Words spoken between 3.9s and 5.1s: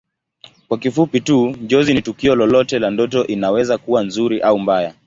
nzuri au mbaya